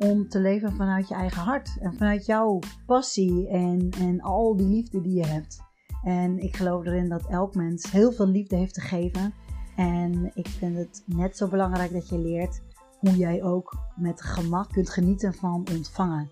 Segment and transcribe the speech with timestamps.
[0.00, 1.76] om te leven vanuit je eigen hart.
[1.80, 5.58] En vanuit jouw passie en, en al die liefde die je hebt.
[6.04, 9.34] En ik geloof erin dat elk mens heel veel liefde heeft te geven.
[9.76, 12.60] En ik vind het net zo belangrijk dat je leert
[12.98, 16.28] hoe jij ook met gemak kunt genieten van ontvangen.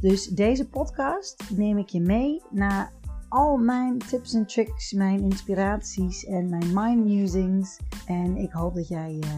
[0.00, 2.92] Dus deze podcast neem ik je mee naar
[3.28, 7.78] al mijn tips en tricks, mijn inspiraties en mijn mind musings.
[8.06, 9.30] En ik hoop dat jij, uh,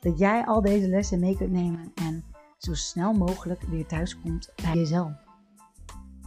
[0.00, 2.24] dat jij al deze lessen mee kunt nemen en
[2.56, 5.12] zo snel mogelijk weer thuis komt bij jezelf.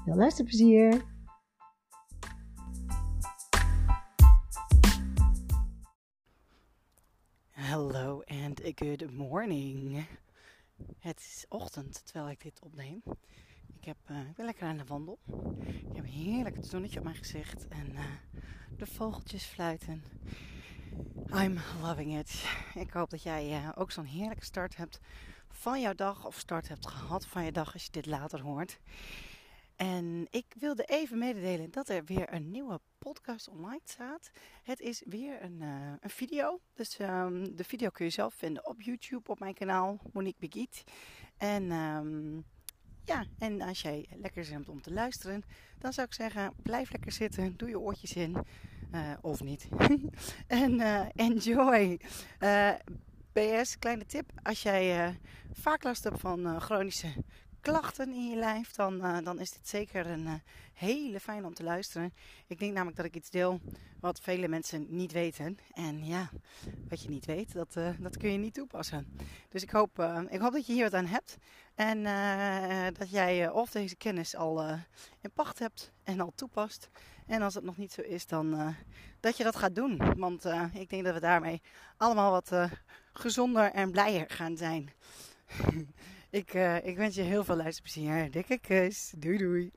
[0.04, 1.06] Veel luisterplezier!
[7.50, 10.08] Hello and good morning.
[11.00, 13.02] Het is ochtend terwijl ik dit opneem.
[13.80, 15.20] Ik, heb, uh, ik ben lekker aan de wandel.
[15.66, 18.00] Ik heb heerlijk het zonnetje op mijn gezicht en uh,
[18.78, 20.04] de vogeltjes fluiten.
[21.34, 22.46] I'm loving it.
[22.74, 25.00] Ik hoop dat jij uh, ook zo'n heerlijke start hebt
[25.50, 28.80] van jouw dag of start hebt gehad van je dag als je dit later hoort.
[29.76, 34.32] En ik wilde even mededelen dat er weer een nieuwe podcast online staat.
[34.64, 36.60] Het is weer een, uh, een video.
[36.74, 40.84] Dus um, de video kun je zelf vinden op YouTube op mijn kanaal Monique Begiet.
[41.38, 42.46] En um,
[43.06, 45.44] ja, en als jij lekker zin hebt om te luisteren,
[45.78, 48.38] dan zou ik zeggen: blijf lekker zitten, doe je oortjes in.
[48.92, 49.68] Uh, of niet.
[50.48, 52.00] en uh, enjoy.
[53.34, 54.32] PS, kleine tip.
[54.44, 55.20] Als jij
[55.52, 57.14] vaak last hebt van chronische
[57.62, 60.42] klachten in je lijf, dan, uh, dan is dit zeker een
[60.74, 62.14] hele fijn om te luisteren.
[62.48, 63.60] Ik denk namelijk dat ik iets deel
[64.00, 65.58] wat vele mensen niet weten.
[65.74, 66.30] En ja,
[66.90, 69.18] wat je niet weet, dat, dat kun je niet toepassen.
[69.50, 70.00] Dus ik hoop,
[70.30, 71.38] ik hoop dat je hier wat aan hebt.
[71.76, 72.04] En
[72.94, 74.64] dat jij of deze kennis al
[75.22, 76.90] in pacht hebt en al toepast.
[77.28, 78.76] En als het nog niet zo is, dan
[79.20, 80.18] dat je dat gaat doen.
[80.18, 81.62] Want ik denk dat we daarmee
[81.98, 82.52] allemaal wat
[83.20, 84.90] gezonder en blijer gaan zijn.
[86.32, 88.32] Ik, uh, ik wens je heel veel luisterplezier.
[88.32, 89.14] Dikke kus.
[89.18, 89.72] Doei doei.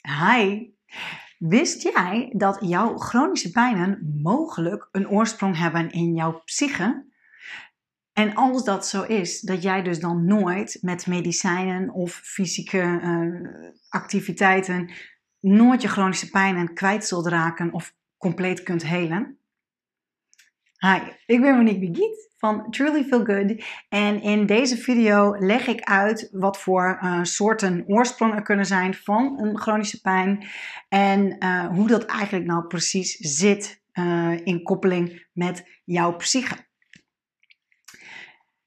[0.00, 0.72] Hi.
[1.38, 7.06] Wist jij dat jouw chronische pijnen mogelijk een oorsprong hebben in jouw psyche?
[8.12, 13.70] En als dat zo is, dat jij dus dan nooit met medicijnen of fysieke uh,
[13.88, 14.90] activiteiten
[15.44, 19.38] nooit je chronische pijnen kwijt zult raken of compleet kunt helen?
[20.78, 25.80] Hi, ik ben Monique Begiet van Truly Feel Good en in deze video leg ik
[25.80, 30.46] uit wat voor uh, soorten oorsprong er kunnen zijn van een chronische pijn
[30.88, 36.56] en uh, hoe dat eigenlijk nou precies zit uh, in koppeling met jouw psyche.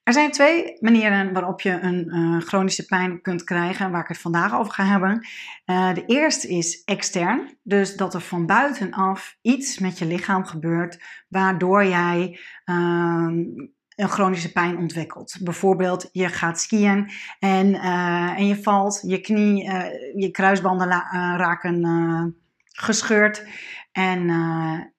[0.08, 4.18] Er zijn twee manieren waarop je een uh, chronische pijn kunt krijgen, waar ik het
[4.18, 5.28] vandaag over ga hebben.
[5.66, 11.04] Uh, de eerste is extern, dus dat er van buitenaf iets met je lichaam gebeurt,
[11.28, 13.28] waardoor jij uh,
[13.96, 15.38] een chronische pijn ontwikkelt.
[15.42, 19.64] Bijvoorbeeld, je gaat skiën en, uh, en je valt, je knie,
[20.16, 20.88] je kruisbanden
[21.38, 22.36] raken
[22.66, 23.48] gescheurd
[23.92, 24.30] en,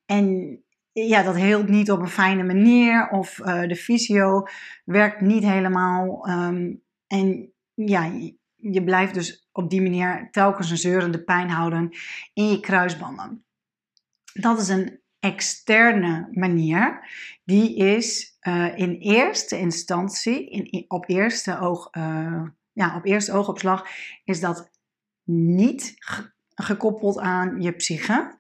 [0.07, 0.59] en
[1.06, 4.42] ja, dat heelt niet op een fijne manier of uh, de fysio
[4.84, 6.28] werkt niet helemaal.
[6.28, 8.12] Um, en ja,
[8.56, 11.91] je, blijft dus op die manier telkens een zeurende pijn houden
[12.32, 13.44] in je kruisbanden.
[14.32, 17.09] Dat is een externe manier.
[17.44, 22.42] Die is uh, in eerste instantie, in, op, eerste oog, uh,
[22.72, 23.86] ja, op eerste oogopslag,
[24.25, 24.70] is dat
[25.25, 25.94] niet
[26.54, 28.39] gekoppeld aan je psyche.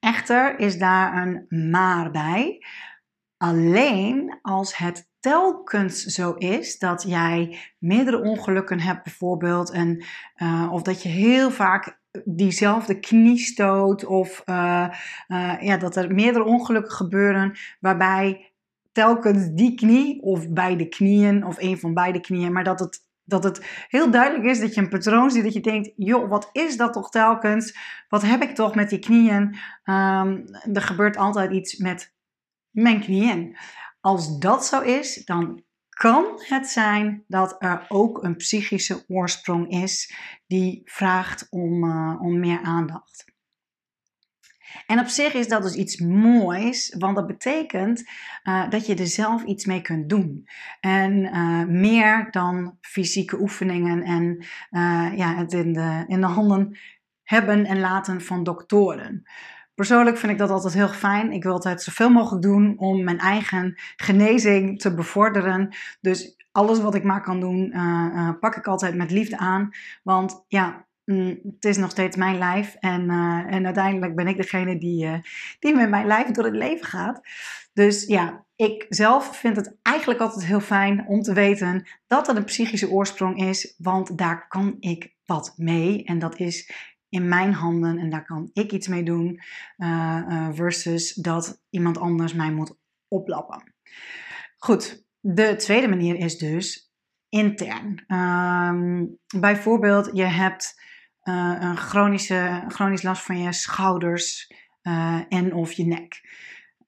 [0.00, 2.64] Echter is daar een maar bij.
[3.36, 10.04] Alleen als het telkens zo is dat jij meerdere ongelukken hebt, bijvoorbeeld, en,
[10.36, 14.88] uh, of dat je heel vaak diezelfde knie stoot, of uh,
[15.28, 18.52] uh, ja, dat er meerdere ongelukken gebeuren waarbij
[18.92, 23.44] telkens die knie, of beide knieën, of een van beide knieën, maar dat het dat
[23.44, 26.76] het heel duidelijk is dat je een patroon ziet, dat je denkt, joh, wat is
[26.76, 27.76] dat toch telkens?
[28.08, 29.56] Wat heb ik toch met die knieën?
[29.84, 32.14] Um, er gebeurt altijd iets met
[32.70, 33.56] mijn knieën.
[34.00, 40.14] Als dat zo is, dan kan het zijn dat er ook een psychische oorsprong is
[40.46, 43.27] die vraagt om, uh, om meer aandacht.
[44.86, 48.08] En op zich is dat dus iets moois, want dat betekent
[48.44, 50.48] uh, dat je er zelf iets mee kunt doen.
[50.80, 54.36] En uh, meer dan fysieke oefeningen en
[54.70, 56.78] uh, ja, het in de, in de handen
[57.22, 59.22] hebben en laten van doktoren.
[59.74, 61.32] Persoonlijk vind ik dat altijd heel fijn.
[61.32, 65.76] Ik wil altijd zoveel mogelijk doen om mijn eigen genezing te bevorderen.
[66.00, 67.74] Dus alles wat ik maar kan doen,
[68.40, 69.70] pak ik altijd met liefde aan.
[70.02, 72.74] Want ja, Mm, het is nog steeds mijn lijf.
[72.74, 75.18] En, uh, en uiteindelijk ben ik degene die, uh,
[75.58, 77.20] die met mijn lijf door het leven gaat.
[77.72, 82.36] Dus ja, ik zelf vind het eigenlijk altijd heel fijn om te weten dat er
[82.36, 83.74] een psychische oorsprong is.
[83.78, 86.04] Want daar kan ik wat mee.
[86.04, 86.72] En dat is
[87.08, 89.40] in mijn handen en daar kan ik iets mee doen.
[89.76, 92.76] Uh, versus dat iemand anders mij moet
[93.08, 93.74] oplappen.
[94.58, 96.92] Goed, de tweede manier is dus
[97.28, 98.04] intern.
[98.06, 100.86] Um, bijvoorbeeld, je hebt
[101.28, 104.52] uh, een chronische, chronisch last van je schouders
[104.82, 106.20] uh, en of je nek.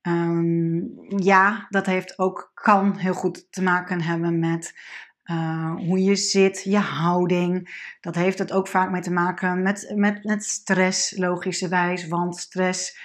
[0.03, 4.79] Um, ja, dat heeft ook, kan heel goed te maken hebben met
[5.25, 7.85] uh, hoe je zit, je houding.
[8.01, 12.09] Dat heeft het ook vaak mee te maken met, met, met stress, logischerwijs.
[12.09, 12.99] Want stress,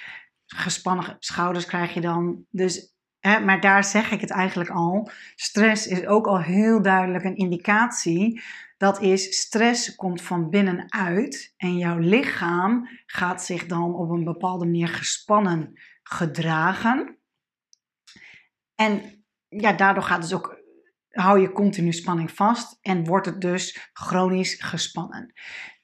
[0.46, 2.46] gespannen schouders krijg je dan.
[2.50, 5.10] Dus Hè, maar daar zeg ik het eigenlijk al.
[5.36, 8.42] Stress is ook al heel duidelijk een indicatie
[8.78, 14.66] dat is stress komt van binnenuit en jouw lichaam gaat zich dan op een bepaalde
[14.66, 15.74] manier gespannen
[16.04, 17.18] gedragen.
[18.76, 20.60] En ja, daardoor gaat dus ook,
[21.10, 25.34] hou je continu spanning vast en wordt het dus chronisch gespannen.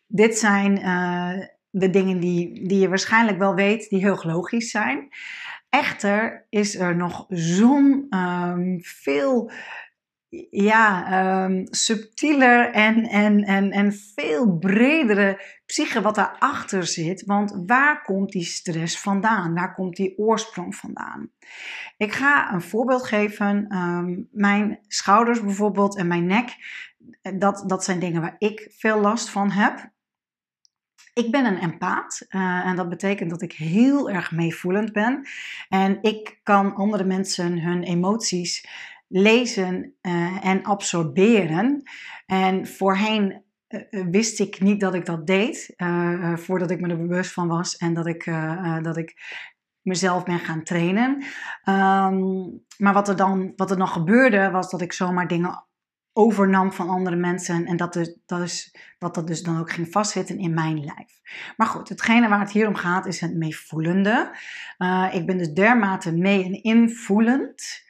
[0.08, 5.10] Dit zijn uh, de dingen die, die je waarschijnlijk wel weet, die heel logisch zijn.
[5.70, 9.52] Echter is er nog zo'n um, veel
[10.50, 17.25] ja, um, subtieler en, en, en, en veel bredere psyche wat daarachter zit.
[17.25, 19.54] Want waar komt die stress vandaan?
[19.54, 21.30] Waar komt die oorsprong vandaan?
[21.98, 23.75] Ik ga een voorbeeld geven.
[23.78, 26.56] Um, mijn schouders bijvoorbeeld en mijn nek,
[27.38, 29.89] dat, dat zijn dingen waar ik veel last van heb.
[31.13, 35.27] Ik ben een empaat uh, en dat betekent dat ik heel erg meevoelend ben.
[35.69, 38.66] En ik kan andere mensen hun emoties
[39.12, 41.84] lezen uh, en absorberen.
[42.25, 45.74] En voorheen uh, wist ik niet dat ik dat deed,
[46.36, 48.25] voordat ik me er bewust van was en dat ik,
[48.81, 49.16] dat ik
[49.81, 51.12] mezelf ben gaan trainen.
[51.66, 55.66] Um, maar wat er, dan, wat er dan gebeurde, was dat ik zomaar dingen
[56.13, 59.92] overnam van andere mensen en dat, dus, dat, is, dat dat dus dan ook ging
[59.92, 61.19] vastzitten in mijn lijf.
[61.58, 64.36] Maar goed, hetgene waar het hier om gaat is het meevoelende.
[65.12, 67.90] ik ben dus dermate mee en invoelend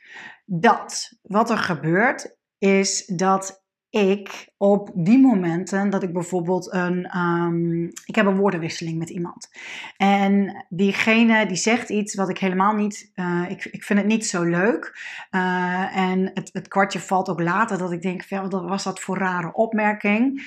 [0.54, 7.84] dat wat er gebeurt is dat ik op die momenten dat ik bijvoorbeeld een, um,
[8.06, 9.50] ik heb een woordenwisseling met iemand.
[9.98, 14.26] En diegene die zegt iets wat ik helemaal niet, uh, ik, ik vind het niet
[14.26, 15.00] zo leuk.
[15.32, 19.18] Uh, en het, het kwartje valt ook later dat ik denk, wat was dat voor
[19.18, 20.42] rare opmerking?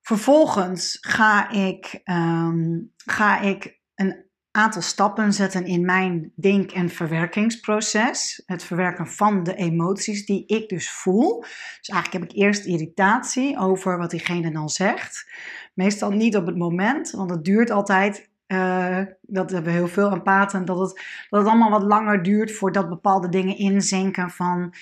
[0.00, 8.42] Vervolgens ga ik, um, ga ik een aantal stappen zetten in mijn denk- en verwerkingsproces.
[8.46, 11.40] Het verwerken van de emoties die ik dus voel.
[11.78, 15.30] Dus eigenlijk heb ik eerst irritatie over wat diegene dan zegt.
[15.74, 18.28] Meestal niet op het moment, want het duurt altijd.
[18.46, 22.88] Uh, dat hebben heel veel empathen, dat het, dat het allemaal wat langer duurt voordat
[22.88, 24.74] bepaalde dingen inzinken van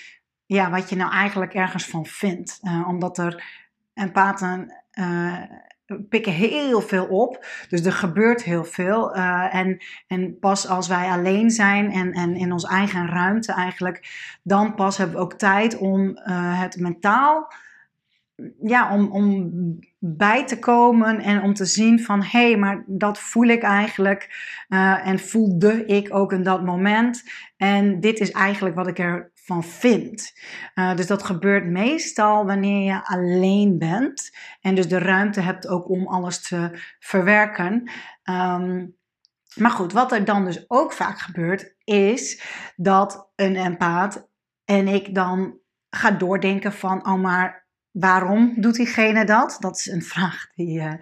[0.47, 2.59] ja, wat je nou eigenlijk ergens van vindt.
[2.63, 3.45] Uh, omdat er
[3.95, 4.73] empathen
[6.09, 7.47] pikken heel veel op.
[7.69, 9.17] Dus er gebeurt heel veel.
[9.17, 14.09] Uh, en, en pas als wij alleen zijn en, en in onze eigen ruimte eigenlijk,
[14.43, 17.53] dan pas hebben we ook tijd om uh, het mentaal,
[18.63, 19.51] ja, om, om
[19.99, 24.29] bij te komen en om te zien van hé, hey, maar dat voel ik eigenlijk
[24.69, 27.23] uh, en voelde ik ook in dat moment.
[27.57, 30.41] En dit is eigenlijk wat ik er van vindt.
[30.75, 35.89] Uh, dus dat gebeurt meestal wanneer je alleen bent en dus de ruimte hebt ook
[35.89, 37.91] om alles te verwerken.
[38.25, 38.97] Um,
[39.55, 42.43] maar goed, wat er dan dus ook vaak gebeurt, is
[42.77, 44.29] dat een empaat
[44.65, 45.59] en ik dan
[45.91, 47.68] ga doordenken van, oh maar
[48.01, 49.57] Waarom doet diegene dat?
[49.61, 50.93] Dat is een vraag die, uh,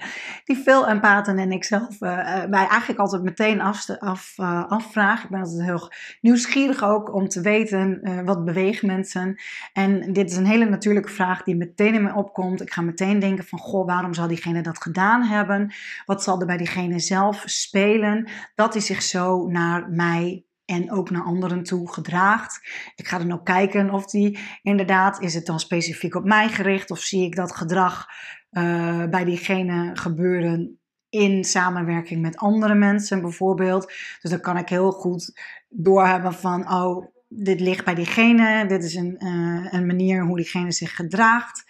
[0.45, 4.35] die veel empathen en ik zelf uh, mij eigenlijk altijd meteen af, af,
[4.69, 5.25] afvraag.
[5.25, 9.41] Ik ben altijd heel nieuwsgierig ook om te weten wat beweegt mensen.
[9.73, 12.61] En dit is een hele natuurlijke vraag die meteen in me opkomt.
[12.61, 15.73] Ik ga meteen denken van, goh, waarom zal diegene dat gedaan hebben?
[16.07, 18.29] Wat zal er bij diegene zelf spelen?
[18.55, 22.69] Dat hij zich zo naar mij en ook naar anderen toe gedraagt.
[22.95, 26.91] Ik ga dan ook kijken of die inderdaad, is het dan specifiek op mij gericht
[26.91, 28.07] of zie ik dat gedrag
[28.51, 33.93] uh, bij diegene gebeuren in samenwerking met andere mensen bijvoorbeeld.
[34.21, 38.95] Dus dan kan ik heel goed doorhebben van, oh, dit ligt bij diegene, dit is
[38.95, 41.65] een, uh, een manier hoe diegene zich gedraagt.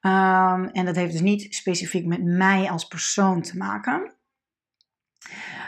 [0.00, 4.14] Um, en dat heeft dus niet specifiek met mij als persoon te maken.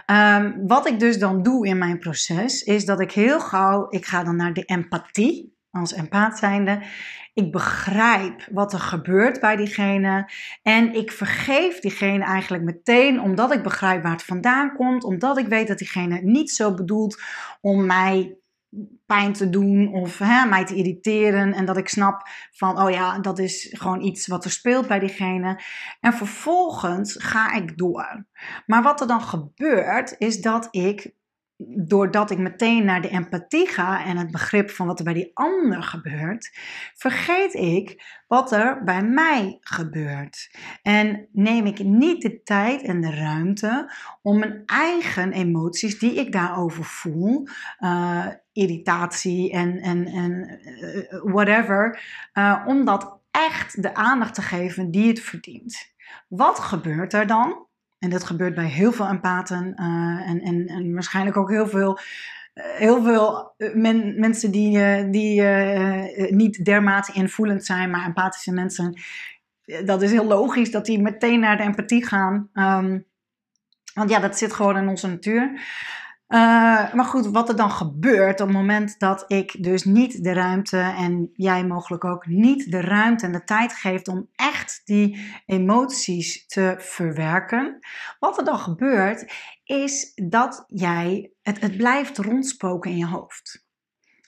[0.06, 4.06] Um, wat ik dus dan doe in mijn proces, is dat ik heel gauw, ik
[4.06, 6.82] ga dan naar de empathie, als empaat zijnde.
[7.34, 10.30] Ik begrijp wat er gebeurt bij diegene.
[10.62, 15.04] En ik vergeef diegene eigenlijk meteen, omdat ik begrijp waar het vandaan komt.
[15.04, 17.22] Omdat ik weet dat diegene niet zo bedoelt
[17.60, 18.36] om mij
[19.06, 21.52] pijn te doen of hè, mij te irriteren.
[21.52, 24.98] En dat ik snap van, oh ja, dat is gewoon iets wat er speelt bij
[24.98, 25.60] diegene.
[26.00, 28.26] En vervolgens ga ik door.
[28.66, 31.14] Maar wat er dan gebeurt, is dat ik
[31.68, 35.30] doordat ik meteen naar de empathie ga en het begrip van wat er bij die
[35.34, 36.58] ander gebeurt,
[36.94, 40.56] vergeet ik wat er bij mij gebeurt.
[40.82, 43.92] En neem ik niet de tijd en de ruimte
[44.22, 47.48] om mijn eigen emoties die ik daarover voel,
[47.80, 52.02] uh, irritatie en, en, en uh, whatever,
[52.34, 55.92] uh, om dat echt de aandacht te geven die het verdient.
[56.28, 57.66] Wat gebeurt er dan?
[58.02, 61.98] En dat gebeurt bij heel veel empathen uh, en, en, en waarschijnlijk ook heel veel
[62.54, 65.42] uh, heel veel eh, men, mensen die, die
[66.30, 69.00] niet dermate invoelend zijn, maar empathische mensen.
[69.84, 72.50] Dat is heel logisch dat die meteen naar de empathie gaan.
[72.54, 73.06] Um,
[73.94, 75.60] want ja, dat zit gewoon in onze natuur.
[76.32, 80.32] Uh, maar goed, wat er dan gebeurt op het moment dat ik dus niet de
[80.32, 85.32] ruimte en jij mogelijk ook niet de ruimte en de tijd geeft om echt die
[85.46, 87.78] emoties te verwerken.
[88.18, 89.32] Wat er dan gebeurt
[89.64, 93.66] is dat jij, het, het blijft rondspoken in je hoofd.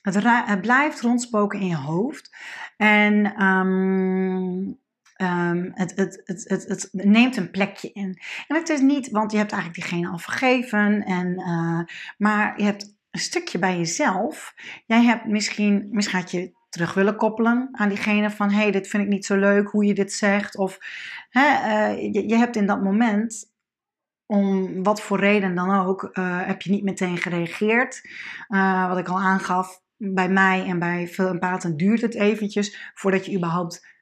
[0.01, 2.35] Het, blijft rondspoken in je hoofd.
[2.77, 4.79] En um,
[5.21, 8.21] Um, het, het, het, het, neemt een plekje in.
[8.47, 11.79] En het is niet, want je hebt eigenlijk diegene al vergeven, en, uh,
[12.17, 14.53] maar je hebt een stukje bij jezelf.
[14.85, 18.87] Jij hebt misschien, misschien had je terug willen koppelen aan diegene van, hé, hey, dit
[18.87, 20.57] vind ik niet zo leuk hoe je dit zegt.
[20.57, 20.77] Of
[21.29, 23.53] hè, uh, je, je hebt in dat moment
[24.25, 28.01] om wat voor reden dan ook, uh, heb je niet meteen gereageerd.
[28.87, 33.35] Wat ik al aangaf, bij mij en bij veel empathen duurt het eventjes voordat je
[33.35, 33.94] überhaupt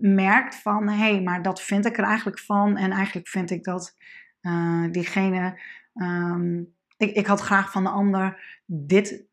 [0.00, 2.76] merkt van hé, hey, maar dat vind ik er eigenlijk van.
[2.76, 3.96] En eigenlijk vind ik dat
[4.42, 5.60] uh, diegene.
[5.94, 9.24] Um, ik, ik had graag van de ander dit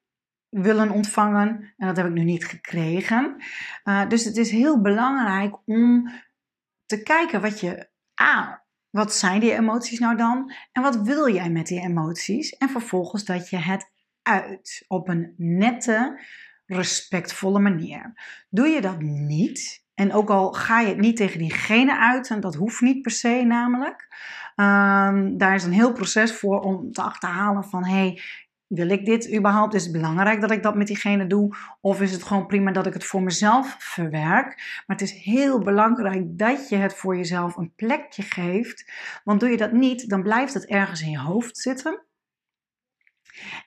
[0.50, 1.74] willen ontvangen.
[1.78, 3.36] En dat heb ik nu niet gekregen.
[3.84, 6.12] Uh, dus het is heel belangrijk om
[6.86, 7.90] te kijken wat je.
[8.14, 8.54] Ah,
[8.90, 10.54] wat zijn die emoties nou dan?
[10.72, 12.50] En wat wil jij met die emoties?
[12.58, 13.92] En vervolgens dat je het
[14.22, 16.22] uit op een nette,
[16.66, 18.14] respectvolle manier.
[18.50, 22.40] Doe je dat niet, en ook al ga je het niet tegen diegene uit, en
[22.40, 24.08] dat hoeft niet per se namelijk.
[24.56, 28.22] Um, daar is een heel proces voor om te achterhalen van hey,
[28.68, 29.74] wil ik dit überhaupt?
[29.74, 31.56] Is het belangrijk dat ik dat met diegene doe?
[31.82, 34.56] Of is het gewoon prima dat ik het voor mezelf verwerk?
[34.88, 38.92] Maar het is heel belangrijk dat je het voor jezelf een plekje geeft.
[39.24, 42.02] Want doe je dat niet, dan blijft het ergens in je hoofd zitten.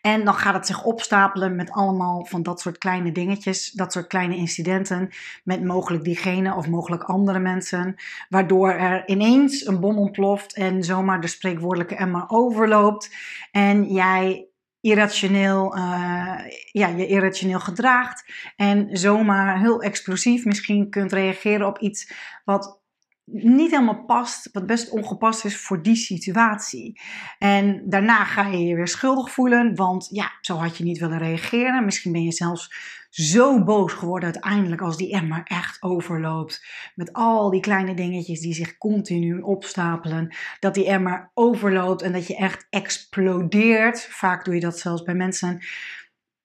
[0.01, 4.07] En dan gaat het zich opstapelen met allemaal van dat soort kleine dingetjes, dat soort
[4.07, 5.11] kleine incidenten
[5.45, 7.95] met mogelijk diegene of mogelijk andere mensen,
[8.29, 13.15] waardoor er ineens een bom ontploft en zomaar de spreekwoordelijke emmer overloopt
[13.51, 14.49] en jij
[14.81, 16.39] irrationeel, uh,
[16.73, 18.25] ja, je irrationeel gedraagt
[18.57, 22.13] en zomaar heel explosief misschien kunt reageren op iets
[22.45, 22.83] wat
[23.25, 27.01] niet helemaal past, wat best ongepast is voor die situatie.
[27.39, 31.19] En daarna ga je je weer schuldig voelen, want ja, zo had je niet willen
[31.19, 31.85] reageren.
[31.85, 32.71] Misschien ben je zelfs
[33.11, 36.67] zo boos geworden uiteindelijk als die emmer echt overloopt.
[36.95, 40.35] Met al die kleine dingetjes die zich continu opstapelen.
[40.61, 44.07] Dat die emmer overloopt en dat je echt explodeert.
[44.11, 45.61] Vaak doe je dat zelfs bij mensen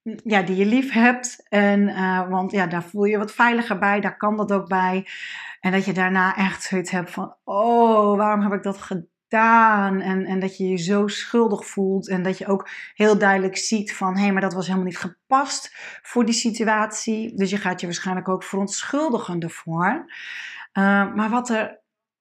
[0.03, 1.46] ja, die je lief hebt.
[1.50, 5.08] En, uh, want ja, daar voel je wat veiliger bij, daar kan dat ook bij.
[5.60, 10.01] En dat je daarna echt zoiets hebt van, oh, waarom heb ik dat gedaan?
[10.01, 13.96] En, en dat je je zo schuldig voelt en dat je ook heel duidelijk ziet
[13.96, 15.70] van, hé, hey, maar dat was helemaal niet gepast
[16.01, 17.36] voor die situatie.
[17.36, 20.12] Dus je gaat je waarschijnlijk ook verontschuldigen ervoor.
[20.74, 21.78] Uh, maar wat er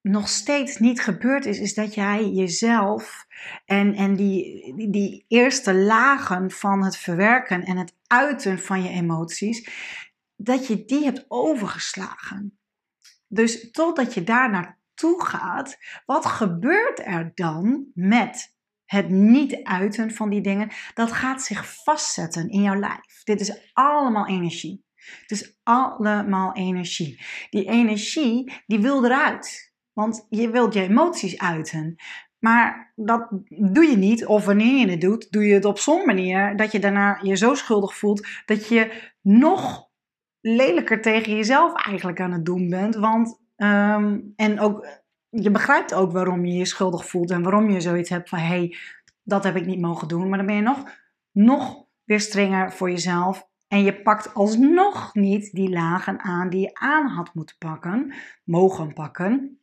[0.09, 3.27] nog steeds niet gebeurd is, is dat jij jezelf
[3.65, 9.69] en, en die, die, eerste lagen van het verwerken en het uiten van je emoties,
[10.37, 12.59] dat je die hebt overgeslagen.
[13.27, 20.31] Dus totdat je daar naartoe gaat, wat gebeurt er dan met het niet uiten van
[20.31, 20.71] die dingen?
[20.95, 23.23] Dat gaat zich vastzetten in jouw lijf.
[23.25, 24.87] Dit is allemaal energie.
[25.21, 27.21] Het is allemaal energie.
[27.51, 29.68] Die energie, die wil eruit.
[29.99, 31.97] Want je wilt je emoties uiten.
[32.39, 36.05] Maar dat doe je niet, of wanneer je het doet, doe je het op zo'n
[36.07, 39.89] manier dat je daarna je zo schuldig voelt dat je nog
[40.41, 42.95] lelijker tegen jezelf eigenlijk aan het doen bent.
[42.95, 44.87] Want, ehm, en ook,
[45.29, 48.47] je begrijpt ook waarom je je schuldig voelt en waarom je zoiets hebt van hé,
[48.47, 48.77] hey,
[49.23, 50.29] dat heb ik niet mogen doen.
[50.29, 50.99] Maar dan ben je nog,
[51.33, 53.49] nog weer strenger voor jezelf.
[53.69, 58.15] En je pakt alsnog niet die lagen aan die je aan had moeten pakken,
[58.45, 59.59] mogen pakken.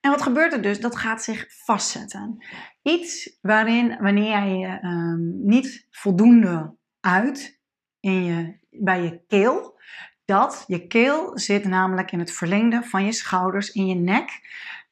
[0.00, 0.80] En wat gebeurt er dus?
[0.80, 2.44] Dat gaat zich vastzetten.
[2.82, 7.60] Iets waarin, wanneer jij je ehm, niet voldoende uit
[8.00, 9.78] in je, bij je keel,
[10.24, 14.30] dat je keel zit namelijk in het verlengde van je schouders, in je nek.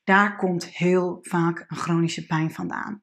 [0.05, 3.03] Daar komt heel vaak een chronische pijn vandaan.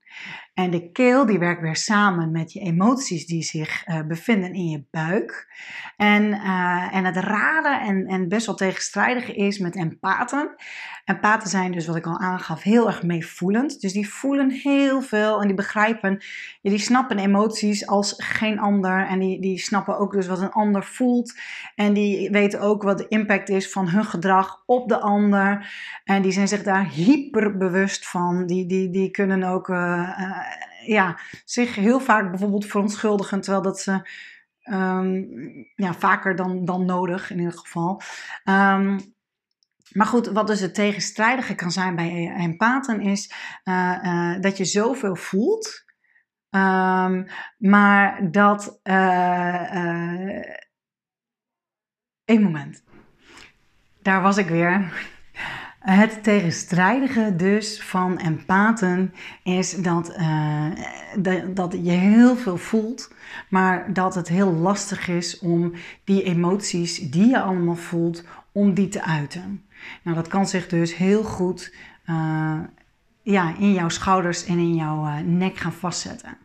[0.55, 4.69] En de keel die werkt weer samen met je emoties die zich uh, bevinden in
[4.69, 5.53] je buik.
[5.97, 10.55] En, uh, en het rare en, en best wel tegenstrijdige is met empathen.
[11.05, 13.81] Empathen zijn dus, wat ik al aangaf, heel erg meevoelend.
[13.81, 16.24] Dus die voelen heel veel en die begrijpen,
[16.62, 19.07] die snappen emoties als geen ander.
[19.07, 21.39] En die, die snappen ook dus wat een ander voelt.
[21.75, 25.74] En die weten ook wat de impact is van hun gedrag op de ander.
[26.03, 28.45] En die zijn zich daar hyper bewust van.
[28.45, 29.67] Die, die, die kunnen ook...
[29.67, 30.45] Uh,
[30.86, 34.10] ja, zich heel vaak bijvoorbeeld verontschuldigen, terwijl dat ze
[34.63, 35.27] um,
[35.75, 38.01] ja, vaker dan, dan nodig in ieder geval.
[38.44, 39.13] Um,
[39.92, 44.65] maar goed, wat dus het tegenstrijdige kan zijn bij empathen is uh, uh, dat je
[44.65, 45.84] zoveel voelt,
[46.50, 47.27] um,
[47.58, 48.80] maar dat.
[48.84, 50.42] Uh,
[52.25, 52.84] Eén moment.
[54.01, 54.94] Daar was ik weer.
[55.86, 59.13] Het tegenstrijdige dus van empathen
[59.44, 60.65] is dat, uh,
[61.54, 63.13] dat je heel veel voelt,
[63.50, 65.74] maar dat het heel lastig is om
[66.04, 69.65] die emoties die je allemaal voelt, om die te uiten.
[70.01, 71.74] Nou, dat kan zich dus heel goed
[72.10, 72.60] uh,
[73.22, 76.38] ja, in jouw schouders en in jouw uh, nek gaan vastzetten.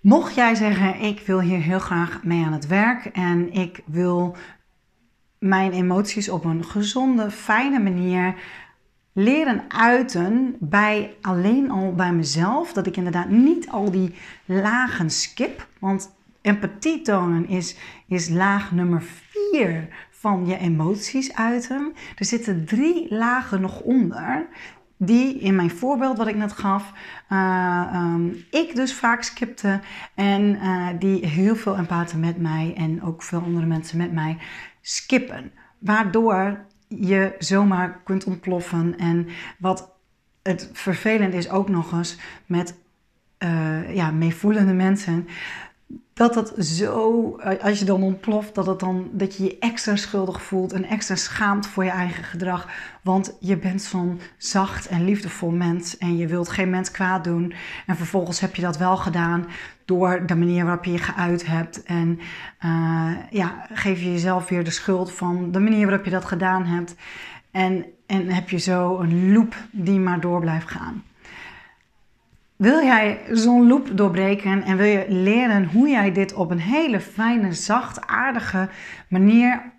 [0.00, 4.36] Mocht jij zeggen, ik wil hier heel graag mee aan het werk en ik wil
[5.48, 8.34] mijn emoties op een gezonde, fijne manier
[9.12, 12.72] leren uiten bij alleen al bij mezelf.
[12.72, 15.68] Dat ik inderdaad niet al die lagen skip.
[15.78, 17.76] Want empathie tonen is,
[18.08, 21.92] is laag nummer vier van je emoties uiten.
[22.16, 24.46] Er zitten drie lagen nog onder.
[24.98, 26.92] Die in mijn voorbeeld wat ik net gaf,
[27.32, 29.80] uh, um, ik dus vaak skipte.
[30.14, 34.38] En uh, die heel veel empathen met mij en ook veel andere mensen met mij
[34.88, 35.52] skippen.
[35.78, 38.98] Waardoor je zomaar kunt ontploffen.
[38.98, 39.92] En wat
[40.42, 42.74] het vervelend is ook nog eens met
[43.38, 45.28] uh, ja, meevoelende mensen
[46.16, 49.96] dat dat zo, eh, als je dan ontploft, dat, het dan, dat je je extra
[49.96, 52.68] schuldig voelt en extra schaamt voor je eigen gedrag.
[53.02, 57.52] Want je bent zo'n zacht en liefdevol mens en je wilt geen mens kwaad doen.
[57.86, 59.46] En vervolgens heb je dat wel gedaan
[59.84, 61.82] door de manier waarop je je geuit hebt.
[61.82, 62.18] En
[62.64, 66.64] uh, ja, geef je jezelf weer de schuld van de manier waarop je dat gedaan
[66.64, 66.94] hebt.
[67.50, 71.02] En, en heb je zo een loop die maar door blijft gaan.
[72.56, 77.00] Wil jij zo'n loop doorbreken en wil je leren hoe jij dit op een hele
[77.00, 78.68] fijne, zachtaardige
[79.08, 79.72] manier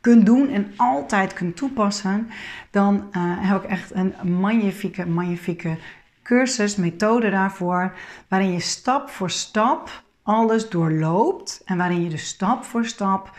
[0.00, 2.28] kunt doen en altijd kunt toepassen,
[2.70, 5.76] dan uh, heb ik echt een magnifieke, magnifieke
[6.22, 7.96] cursus, methode daarvoor,
[8.28, 13.36] waarin je stap voor stap alles doorloopt en waarin je dus stap voor stap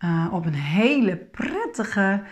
[0.00, 2.22] uh, op een hele prettige,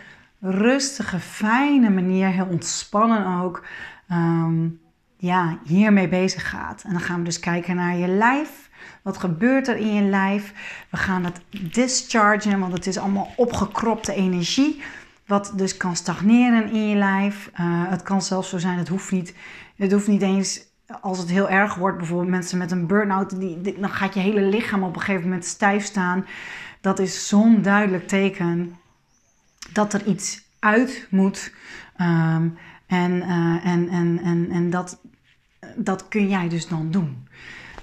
[0.40, 3.64] rustige, fijne manier, heel ontspannen ook,
[4.10, 4.80] um,
[5.24, 6.82] ja, hiermee bezig gaat.
[6.82, 8.70] En dan gaan we dus kijken naar je lijf.
[9.02, 10.52] Wat gebeurt er in je lijf?
[10.90, 11.40] We gaan het
[11.72, 14.82] dischargen, want het is allemaal opgekropte energie.
[15.26, 17.50] Wat dus kan stagneren in je lijf.
[17.60, 19.34] Uh, het kan zelfs zo zijn, het hoeft niet,
[19.76, 20.60] het hoeft niet eens
[21.00, 24.40] als het heel erg wordt, bijvoorbeeld mensen met een burn-out, die, dan gaat je hele
[24.40, 26.26] lichaam op een gegeven moment stijf staan.
[26.80, 28.76] Dat is zo'n duidelijk teken
[29.72, 31.52] dat er iets uit moet.
[32.00, 34.98] Um, en, uh, en, en, en, en dat,
[35.76, 37.26] dat kun jij dus dan doen.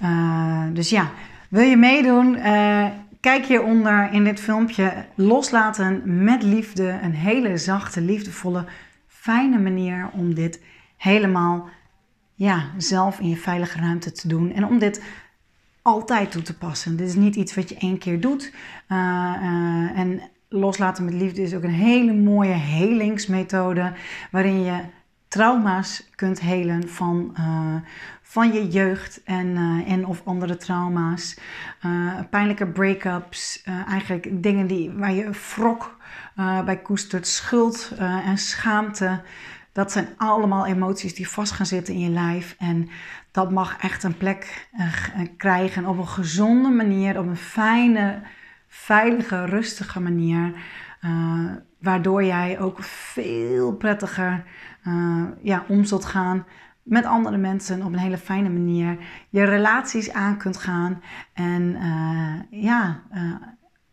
[0.02, 1.10] Uh, dus ja,
[1.48, 2.34] wil je meedoen?
[2.34, 2.86] Uh,
[3.20, 5.04] kijk hieronder in dit filmpje.
[5.14, 6.98] Loslaten met liefde.
[7.02, 8.64] Een hele zachte, liefdevolle,
[9.06, 10.62] fijne manier om dit
[10.96, 11.68] helemaal
[12.34, 14.52] ja, zelf in je veilige ruimte te doen.
[14.52, 15.02] En om dit
[15.82, 16.96] altijd toe te passen.
[16.96, 18.52] Dit is niet iets wat je één keer doet.
[18.88, 23.92] Uh, en loslaten met liefde is ook een hele mooie helingsmethode.
[24.30, 24.80] Waarin je
[25.32, 27.74] trauma's kunt helen van, uh,
[28.22, 31.38] van je jeugd en, uh, en of andere trauma's.
[31.86, 35.96] Uh, pijnlijke break-ups, eigenlijk dingen die, waar je wrok
[36.64, 39.20] bij koestert, schuld en schaamte.
[39.72, 42.54] Dat zijn allemaal emoties die vast gaan zitten in je lijf.
[42.58, 42.88] En
[43.30, 44.68] dat mag echt een plek
[45.36, 48.22] krijgen op een gezonde manier, op een fijne,
[48.68, 50.52] veilige, rustige manier.
[51.78, 54.44] waardoor jij ook veel prettiger
[55.42, 56.44] ja, om zult gaan
[56.82, 62.62] met andere mensen op een hele fijne manier je relaties aan kunt gaan en uh,
[62.62, 63.34] ja, uh,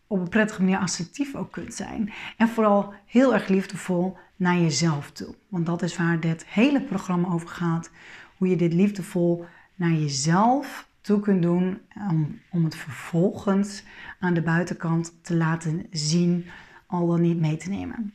[0.07, 2.11] op een prettige manier assertief ook kunt zijn.
[2.37, 5.35] En vooral heel erg liefdevol naar jezelf toe.
[5.47, 7.91] Want dat is waar dit hele programma over gaat.
[8.37, 13.83] Hoe je dit liefdevol naar jezelf toe kunt doen om, om het vervolgens
[14.19, 16.45] aan de buitenkant te laten zien,
[16.87, 18.13] al dan niet mee te nemen.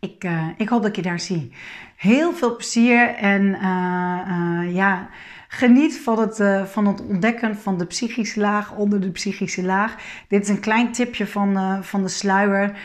[0.00, 1.52] Ik, uh, ik hoop dat je daar zie.
[1.96, 5.08] Heel veel plezier en uh, uh, ja,
[5.48, 9.96] geniet van het, van het ontdekken van de psychische laag onder de psychische laag.
[10.28, 12.78] Dit is een klein tipje van, van de sluier.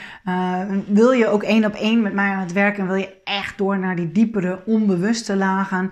[0.87, 3.57] wil je ook één op één met mij aan het werken en wil je echt
[3.57, 5.91] door naar die diepere onbewuste lagen?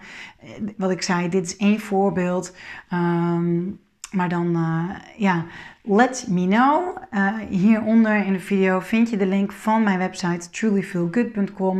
[0.77, 2.55] Wat ik zei, dit is één voorbeeld.
[2.93, 3.79] Um,
[4.11, 4.57] maar dan,
[5.17, 5.45] ja
[5.85, 6.97] Let me know.
[7.11, 11.77] Uh, hieronder in de video vind je de link van mijn website trulyfeelgood.com.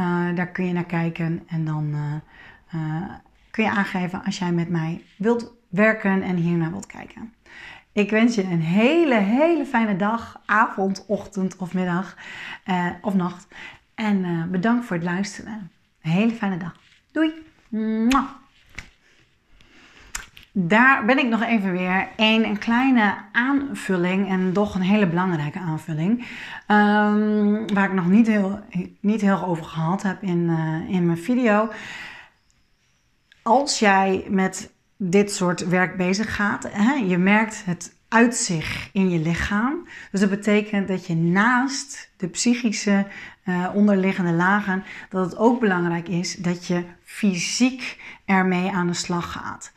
[0.00, 1.94] Uh, daar kun je naar kijken en dan
[2.74, 3.02] uh,
[3.50, 7.34] kun je aangeven als jij met mij wilt werken en hiernaar wilt kijken.
[7.92, 12.16] Ik wens je een hele, hele fijne dag, avond, ochtend of middag
[13.02, 13.48] of nacht.
[13.94, 15.70] En bedankt voor het luisteren.
[16.02, 16.76] Een hele fijne dag.
[17.12, 17.32] Doei!
[17.68, 18.28] Mwah
[20.60, 22.08] daar ben ik nog even weer.
[22.16, 26.18] Een, kleine aanvulling en toch een hele belangrijke aanvulling.
[26.68, 28.60] Um, waar ik nog niet heel,
[29.00, 31.68] niet heel over gehad heb in, uh, in mijn video.
[33.42, 39.18] Als jij met dit soort werk bezig gaat, hè, je merkt het uitzicht in je
[39.18, 39.88] lichaam.
[40.10, 43.06] Dus dat betekent dat je naast de psychische
[43.48, 49.32] uh, onderliggende lagen, dat het ook belangrijk is dat je fysiek ermee aan de slag
[49.32, 49.72] gaat.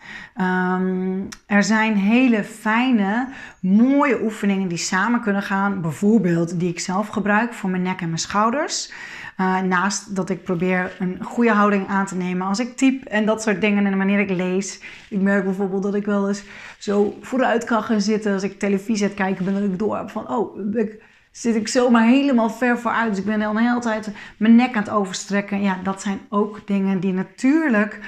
[0.75, 3.27] Um, er zijn hele fijne,
[3.59, 5.81] mooie oefeningen die samen kunnen gaan.
[5.81, 8.91] Bijvoorbeeld die ik zelf gebruik voor mijn nek en mijn schouders.
[9.37, 13.25] Uh, naast dat ik probeer een goede houding aan te nemen als ik typ en
[13.25, 13.85] dat soort dingen.
[13.85, 14.79] En wanneer ik lees.
[15.09, 16.43] Ik merk bijvoorbeeld dat ik wel eens
[16.77, 19.53] zo vooruit kan gaan zitten als ik televisie het kijken ben.
[19.53, 23.09] Dat ik door heb van, oh, ik zit ik zomaar helemaal ver vooruit.
[23.09, 25.61] Dus ik ben al de hele tijd mijn nek aan het overstrekken.
[25.61, 27.99] Ja, dat zijn ook dingen die natuurlijk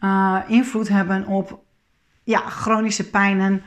[0.00, 1.62] uh, invloed hebben op
[2.24, 3.62] ja, chronische pijnen.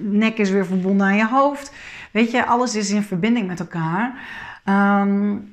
[0.00, 1.72] Nek is weer verbonden aan je hoofd.
[2.12, 4.14] Weet je, alles is in verbinding met elkaar.
[4.64, 5.50] Um,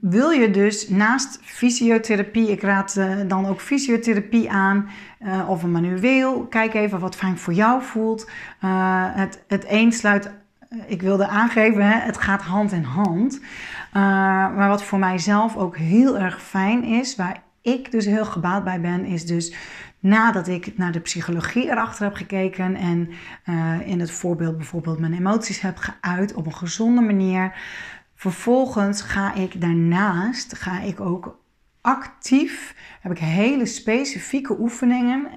[0.00, 4.88] wil je dus naast fysiotherapie, ik raad uh, dan ook fysiotherapie aan,
[5.20, 8.30] uh, of een manueel, kijk even wat fijn voor jou voelt.
[9.14, 10.30] Het, het een sluit
[10.86, 13.40] ik wilde aangeven, het gaat hand in hand.
[13.40, 13.42] Uh,
[14.56, 18.80] maar wat voor mijzelf ook heel erg fijn is, waar ik dus heel gebaat bij
[18.80, 19.54] ben, is dus
[19.98, 23.08] nadat ik naar de psychologie erachter heb gekeken en
[23.44, 27.52] uh, in het voorbeeld bijvoorbeeld mijn emoties heb geuit op een gezonde manier.
[28.14, 31.44] Vervolgens ga ik daarnaast, ga ik ook
[31.80, 35.28] actief, heb ik hele specifieke oefeningen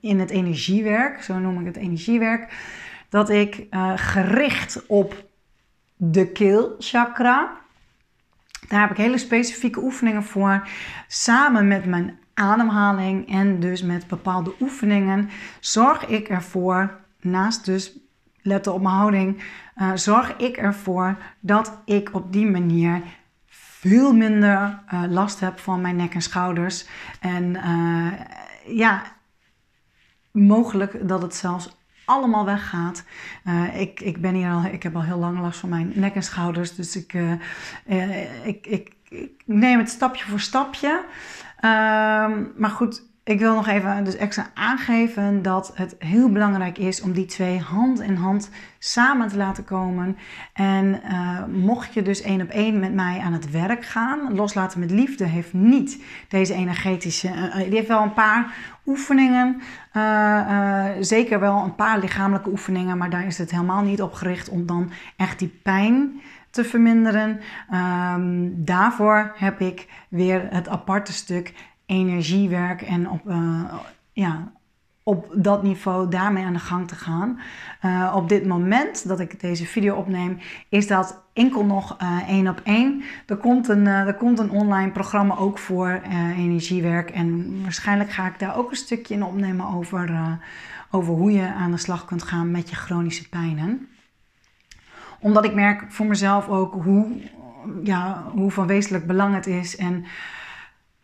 [0.00, 2.52] in het energiewerk, zo noem ik het energiewerk
[3.10, 5.28] dat ik uh, gericht op
[5.96, 7.58] de keelchakra.
[8.68, 10.68] Daar heb ik hele specifieke oefeningen voor.
[11.06, 17.98] Samen met mijn ademhaling en dus met bepaalde oefeningen zorg ik ervoor, naast dus
[18.42, 19.42] letten op mijn houding,
[19.76, 23.02] uh, zorg ik ervoor dat ik op die manier
[23.46, 26.86] veel minder uh, last heb van mijn nek en schouders.
[27.20, 27.56] En
[28.66, 29.02] ja,
[30.32, 31.79] mogelijk dat het zelfs
[32.10, 33.04] allemaal weggaat.
[33.44, 36.14] Uh, ik, ik, ben hier al, ik heb al heel lang last van mijn nek
[36.14, 36.74] en schouders.
[36.74, 37.32] Dus ik, uh,
[37.86, 41.04] uh, ik, ik, ik, neem het stapje voor stapje.
[41.60, 47.00] Ehm, maar goed, ik wil nog even dus extra aangeven dat het heel belangrijk is
[47.00, 50.16] om die twee hand in hand samen te laten komen.
[50.52, 54.80] En uh, mocht je dus één op één met mij aan het werk gaan, loslaten
[54.80, 57.28] met liefde heeft niet deze energetische.
[57.28, 58.54] Uh, die heeft wel een paar
[58.86, 59.60] oefeningen,
[61.00, 64.66] zeker wel een paar lichamelijke oefeningen, maar daar is het helemaal niet op gericht om
[64.66, 67.40] dan echt die pijn te verminderen.
[68.14, 71.52] Um, daarvoor heb ik weer het aparte stuk
[71.90, 73.74] energiewerk en op, uh,
[74.12, 74.52] ja,
[75.02, 77.40] op dat niveau daarmee aan de gang te gaan.
[77.84, 82.48] Uh, op dit moment dat ik deze video opneem, is dat enkel nog uh, één
[82.48, 83.02] op één.
[83.26, 86.00] Er komt een, er komt een online programma ook voor
[86.36, 87.10] energiewerk.
[87.10, 90.38] En waarschijnlijk ga ik daar ook een stukje in opnemen over,
[90.90, 93.88] over hoe je aan de slag kunt gaan met je chronische pijnen.
[95.20, 97.06] Omdat ik merk voor mezelf ook hoe
[97.82, 99.76] ja, hoe van wezenlijk belang het is.
[99.76, 100.04] En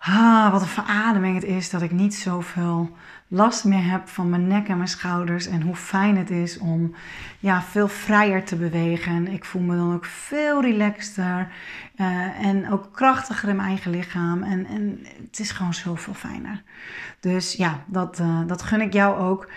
[0.06, 2.96] ah, wat een verademing het is dat ik niet zoveel
[3.28, 5.46] last meer heb van mijn nek en mijn schouders.
[5.46, 6.94] En hoe fijn het is om
[7.38, 9.28] ja, veel vrijer te bewegen.
[9.28, 11.48] Ik voel me dan ook veel relaxter
[11.96, 14.42] uh, en ook krachtiger in mijn eigen lichaam.
[14.42, 16.62] En, en het is gewoon zoveel fijner.
[17.20, 19.50] Dus ja, dat, uh, dat gun ik jou ook.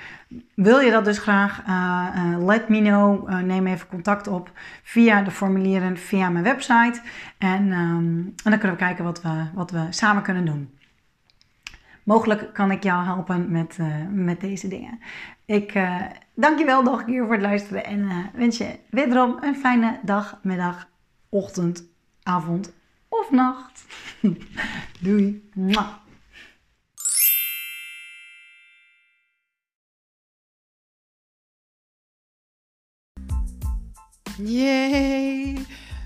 [0.56, 1.64] Wil je dat dus graag?
[1.68, 3.30] Uh, let me know.
[3.42, 4.52] neem even contact op
[4.84, 7.02] via de formulieren, via mijn website.
[7.38, 10.78] En, um, en dan kunnen we kijken wat we, wat we samen kunnen doen.
[12.04, 13.78] Mogelijk kan ik jou helpen met,
[14.12, 15.00] met deze dingen.
[15.46, 15.74] Ik
[16.34, 20.00] dank je wel nog een keer voor het luisteren en wens je wederom een fijne
[20.04, 20.88] dag, middag,
[21.30, 21.84] ochtend,
[22.24, 22.74] avond
[23.10, 23.86] of nacht.
[25.02, 25.50] Doei.
[34.44, 35.66] Yay!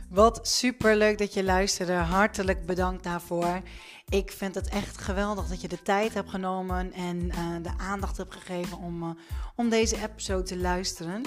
[0.10, 1.94] Wat super leuk dat je luisterde.
[1.94, 3.62] Hartelijk bedankt daarvoor.
[4.10, 8.18] Ik vind het echt geweldig dat je de tijd hebt genomen en uh, de aandacht
[8.18, 9.10] hebt gegeven om, uh,
[9.56, 11.22] om deze episode te luisteren.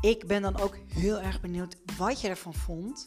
[0.00, 3.06] Ik ben dan ook heel erg benieuwd wat je ervan vond.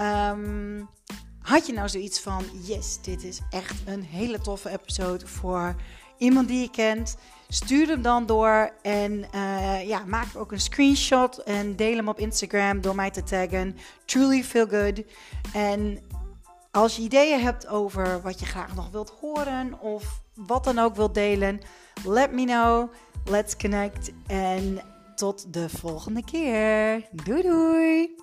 [0.01, 0.89] Um,
[1.39, 5.75] had je nou zoiets van: yes, dit is echt een hele toffe episode voor
[6.19, 7.17] iemand die je kent?
[7.49, 9.27] Stuur hem dan door en
[9.87, 13.77] ja, maak ook een screenshot en deel hem op Instagram door mij te taggen.
[14.05, 15.03] Truly feel good.
[15.53, 15.99] En
[16.71, 20.95] als je ideeën hebt over wat je graag nog wilt horen of wat dan ook
[20.95, 21.61] wilt delen,
[22.05, 22.93] let me know.
[23.25, 24.13] Let's connect.
[24.27, 24.81] En
[25.15, 27.09] tot de volgende keer.
[27.13, 28.17] Doei doei.